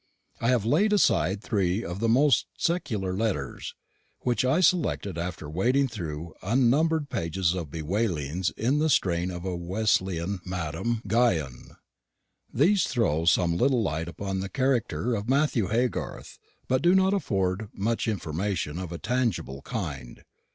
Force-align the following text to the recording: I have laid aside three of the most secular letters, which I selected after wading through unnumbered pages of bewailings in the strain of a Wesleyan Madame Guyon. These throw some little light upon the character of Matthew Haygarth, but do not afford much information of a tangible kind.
I 0.39 0.47
have 0.49 0.65
laid 0.65 0.93
aside 0.93 1.43
three 1.43 1.83
of 1.85 1.99
the 1.99 2.09
most 2.09 2.47
secular 2.57 3.15
letters, 3.15 3.75
which 4.21 4.43
I 4.43 4.59
selected 4.59 5.15
after 5.15 5.47
wading 5.47 5.89
through 5.89 6.33
unnumbered 6.41 7.11
pages 7.11 7.53
of 7.53 7.69
bewailings 7.69 8.49
in 8.57 8.79
the 8.79 8.89
strain 8.89 9.29
of 9.29 9.45
a 9.45 9.55
Wesleyan 9.55 10.39
Madame 10.43 11.03
Guyon. 11.05 11.75
These 12.51 12.87
throw 12.87 13.25
some 13.25 13.55
little 13.55 13.83
light 13.83 14.07
upon 14.07 14.39
the 14.39 14.49
character 14.49 15.13
of 15.13 15.29
Matthew 15.29 15.67
Haygarth, 15.67 16.39
but 16.67 16.81
do 16.81 16.95
not 16.95 17.13
afford 17.13 17.69
much 17.71 18.07
information 18.07 18.79
of 18.79 18.91
a 18.91 18.97
tangible 18.97 19.61
kind. 19.61 20.23